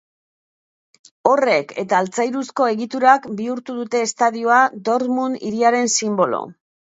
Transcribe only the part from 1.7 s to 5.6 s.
eta altzairuzko egiturak bihurtu dute estadioa Dortmund